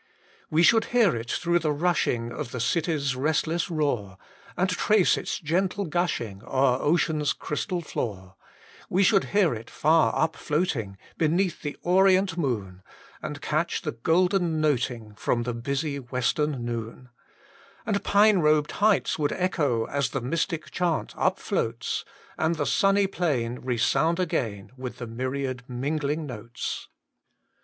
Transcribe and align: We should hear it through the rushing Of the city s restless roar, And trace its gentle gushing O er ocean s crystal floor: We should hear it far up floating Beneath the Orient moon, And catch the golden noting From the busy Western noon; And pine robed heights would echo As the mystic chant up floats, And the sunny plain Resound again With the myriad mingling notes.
We 0.49 0.63
should 0.63 0.85
hear 0.85 1.15
it 1.15 1.29
through 1.29 1.59
the 1.59 1.71
rushing 1.71 2.31
Of 2.31 2.49
the 2.49 2.59
city 2.59 2.93
s 2.95 3.13
restless 3.13 3.69
roar, 3.69 4.17
And 4.57 4.67
trace 4.67 5.15
its 5.15 5.37
gentle 5.37 5.85
gushing 5.85 6.41
O 6.43 6.73
er 6.73 6.79
ocean 6.81 7.21
s 7.21 7.33
crystal 7.33 7.81
floor: 7.81 8.35
We 8.89 9.03
should 9.03 9.25
hear 9.25 9.53
it 9.53 9.69
far 9.69 10.11
up 10.15 10.35
floating 10.35 10.97
Beneath 11.19 11.61
the 11.61 11.77
Orient 11.83 12.35
moon, 12.35 12.81
And 13.21 13.43
catch 13.43 13.83
the 13.83 13.91
golden 13.91 14.59
noting 14.59 15.13
From 15.13 15.43
the 15.43 15.53
busy 15.53 15.99
Western 15.99 16.65
noon; 16.65 17.09
And 17.85 18.03
pine 18.03 18.39
robed 18.39 18.71
heights 18.71 19.19
would 19.19 19.31
echo 19.33 19.85
As 19.85 20.09
the 20.09 20.21
mystic 20.21 20.71
chant 20.71 21.13
up 21.15 21.37
floats, 21.37 22.03
And 22.39 22.55
the 22.55 22.65
sunny 22.65 23.05
plain 23.05 23.59
Resound 23.59 24.19
again 24.19 24.71
With 24.75 24.97
the 24.97 25.05
myriad 25.05 25.61
mingling 25.67 26.25
notes. 26.25 26.87